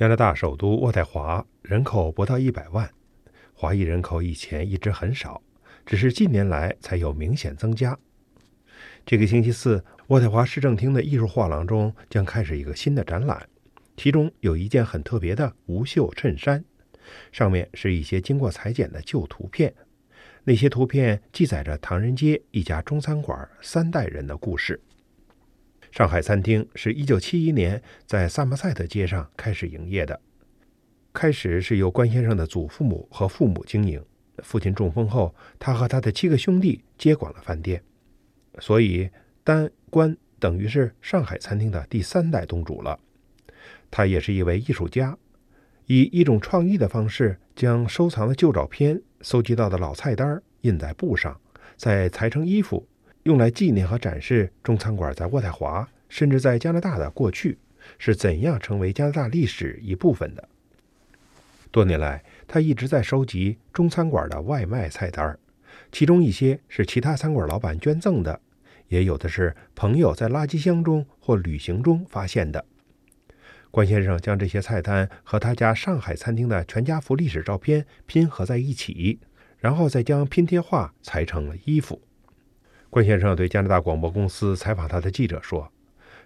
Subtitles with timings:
[0.00, 2.90] 加拿大首都渥太华人口不到一百万，
[3.52, 5.42] 华裔人口以前一直很少，
[5.84, 7.98] 只是近年来才有明显增加。
[9.04, 13.46] 这个星期四，渥太华市政厅的艺术画廊中将开始一个新的展览，
[13.94, 16.64] 其中有一件很特别的无袖衬衫，
[17.30, 19.74] 上面是一些经过裁剪的旧图片，
[20.44, 24.80] 那些图片记载着唐人街一家中餐馆三代人的故事。
[25.90, 30.20] 上海餐厅是一九七一年在萨默塞特街上开始营业的，
[31.12, 34.00] 开始是由关先生的祖父母和父母经营，
[34.38, 37.82] 父亲中风后，他和他的七个兄弟接管了饭店。
[38.60, 39.10] 所以，
[39.42, 42.98] 丹关等于是上海餐厅的第三代东主了。
[43.90, 45.18] 他也是一位艺术家，
[45.86, 51.40] 以一种创意的方式，将收藏的旧照片、搜集到的老菜单印在布上，
[51.76, 52.86] 再裁成衣服，
[53.24, 57.58] 用来纪念和展示中餐馆在渥太华，甚至在加拿大的过去
[57.98, 60.48] 是怎样成为加拿大历史一部分的。
[61.70, 65.38] 多年来，他一直在收集中餐馆的外卖菜单，
[65.92, 68.40] 其中一些是其他餐馆老板捐赠的。
[68.88, 72.64] 也有的是朋友在垃圾箱中或旅行中发现的。
[73.70, 79.20] 关先生将这些菜单和他家上海餐厅的全家福历史照片拼合在一起，
[79.58, 82.02] 然后再将拼贴画裁成了衣服。
[82.90, 85.70] 关先生对加拿大广播公司采访他的记者说：“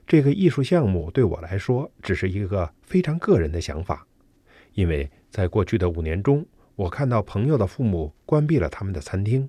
[0.09, 4.07] 这个艺术项目对我来说只是一个非常个人的想法，
[4.73, 9.48] 因为在过去的五年中，我看到朋友的父母关闭了他们的餐厅。”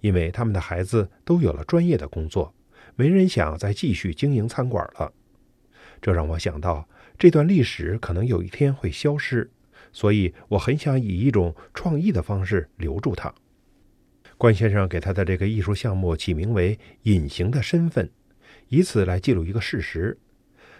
[0.00, 2.54] 因为他们的孩子都有了专业的工作，
[2.94, 5.10] 没人想再继续经营餐馆了。
[6.02, 6.86] 这让我想到，
[7.18, 9.50] 这段历史可能有一天会消失，
[9.90, 13.34] 所以我很想以一种创意的方式留住它。
[14.42, 18.10] 关先生给他的这个艺术项目起名为“隐形的身份”，
[18.66, 20.18] 以此来记录一个事实：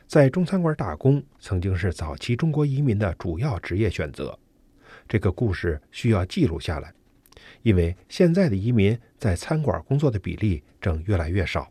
[0.08, 4.36] 在中餐馆打工曾经是早期中国移民的主要职业选择。
[5.06, 6.92] 这个故事需要记录下来。
[7.62, 11.68] 因为现在的移民在餐馆工作的比例正越来越少。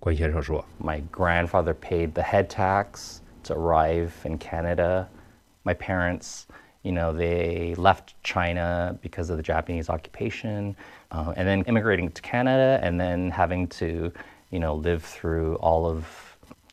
[0.00, 5.06] 关先生说：“My grandfather paid the head tax to arrive in Canada.
[5.62, 6.42] My parents,
[6.82, 10.74] you know, they left China because of the Japanese occupation,
[11.10, 14.12] uh, and then immigrating to Canada, and then having to,
[14.50, 16.04] you know, live through all of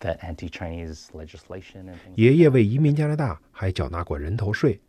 [0.01, 2.15] the anti-Chinese legislation and things.
[2.15, 4.79] 爷爷为移民加拿大还缴纳过人头税。”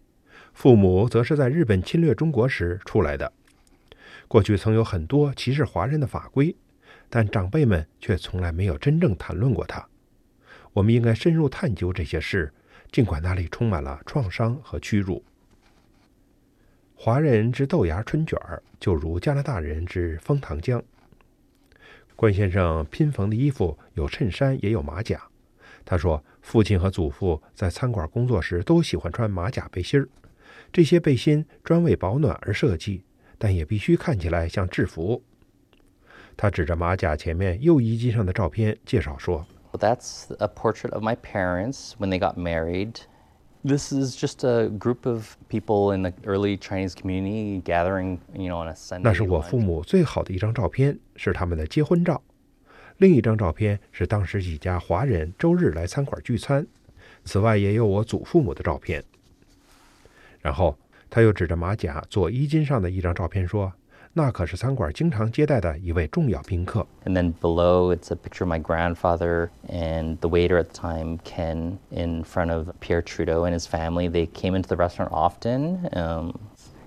[0.52, 3.32] 父母则是在日本侵略中国时出来的。
[4.26, 6.56] 过去曾有很多歧视华人的法规，
[7.08, 9.88] 但长辈们却从来没有真正谈论过它。
[10.72, 12.52] 我们应该深入探究这些事，
[12.90, 15.22] 尽管那里充满了创伤和屈辱。
[16.94, 20.82] 华人之豆芽春卷儿，就如加拿大人之枫糖浆。
[22.14, 25.22] 关先生拼缝的衣服有衬衫，也有马甲。
[25.84, 30.06] 他说，父亲和祖父在餐馆工作时都喜欢穿马甲背心儿。
[30.70, 33.02] 这些背心专为保暖而设计，
[33.38, 35.22] 但也必须看起来像制服。
[36.36, 39.46] 他指着马甲前面右衣襟上的照片，介绍说
[39.78, 43.00] ：“That's a portrait of my parents when they got married.
[43.62, 48.64] This is just a group of people in the early Chinese community gathering, you know,
[48.64, 52.22] on a Sunday.” 那是我父母最好的一张照片，是他们的结婚照。
[52.96, 56.66] 另一张照片是当时几家华人周日来餐馆聚餐。
[57.24, 59.02] 此外，也有我祖父母的照片。
[60.40, 60.78] 然后
[61.08, 63.72] 他又指着马甲左衣襟上的一张照片说
[64.12, 71.18] ：“那可是餐馆经常接待的一位重要宾客。” And then below it's a picture of my grandfather and the waiter at the time,
[71.24, 74.10] Ken, in front of Pierre Trudeau and his family.
[74.10, 75.88] They came into the restaurant often.
[75.92, 76.40] Um,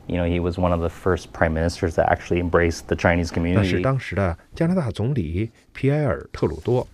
[0.06, 3.30] you know, he was one of the first prime ministers that actually embraced the Chinese
[3.30, 3.56] community.
[3.56, 6.86] 那是当时的加拿大总理皮埃尔·特鲁多，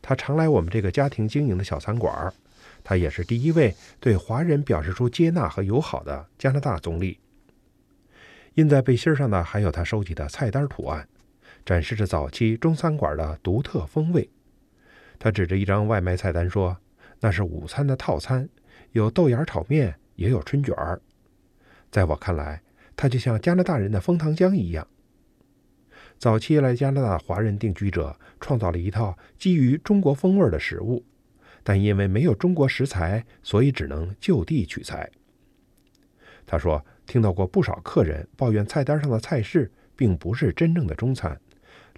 [0.00, 2.32] 他常来我们这个家庭经营的小餐馆。
[2.84, 7.18] 他也是第一位对华人表示出接纳和友好的加拿大总理。
[8.54, 11.08] 印在背心上的还有他收集的菜单图案，
[11.64, 14.28] 展示着早期中餐馆的独特风味。
[15.18, 16.76] 他指着一张外卖菜单说
[17.20, 18.48] ：“那是午餐的套餐，
[18.92, 21.00] 有豆芽炒面，也有春卷儿。”
[21.90, 22.62] 在我看来，
[22.94, 24.86] 他就像加拿大人的枫糖浆一样。
[26.18, 31.04] 早期来加拿大华人定居者创造了一套基于中国风味的食物。
[31.66, 35.10] 但因为没有中国食材，所以只能就地取材。
[36.44, 41.38] 他说：“听到过不少客人抱怨菜单上的菜式并不是真正的中餐，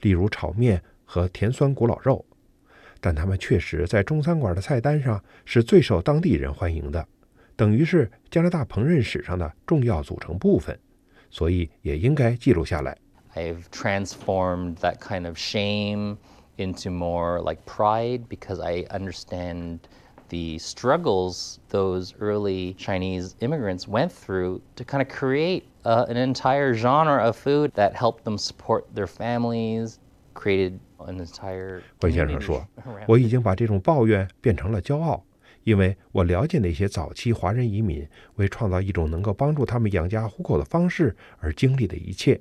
[0.00, 2.24] 例如炒面和甜酸古老肉。
[3.00, 7.06] 但他们确实在中餐馆的菜单上是最受当地人欢迎的，
[7.54, 10.78] 等于是加拿大烹饪史上的重要组成部分，
[11.30, 12.96] 所以也应该记录下来。”
[13.34, 16.16] I've transformed that kind of shame.
[16.58, 19.80] into more like pride because I understand
[20.29, 26.73] the struggles those early Chinese immigrants went through to kind of create uh, an entire
[26.73, 29.95] genre of food that helped them support their families,
[30.33, 31.81] created an entire.
[31.99, 35.25] 关先生说：“我已经把这种抱怨变成了骄傲，
[35.63, 42.39] 因为我了解那些早期华人移民为创造一种能够帮助他们养家糊口的方式而经历的一切，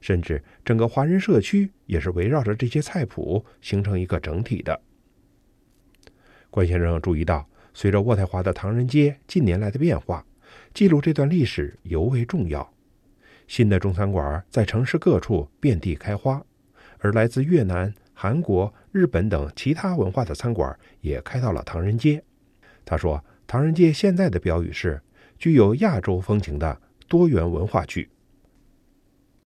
[0.00, 4.80] 甚至整个华人社区也是围绕着这些菜谱形成一个整体的。”
[6.57, 10.25] 关先生注意到，随着渥太华的唐人街近年来的变化，
[10.73, 12.67] 记录这段历史尤为重要。
[13.47, 16.43] 新的中餐馆在城市各处遍地开花，
[16.97, 22.23] 而来自越南、韩国、日本等其他文化的餐馆也开到了唐人街。
[22.83, 24.99] 他说：“唐人街现在的标语是
[25.37, 28.09] 具有亚洲风情的多元文化区。”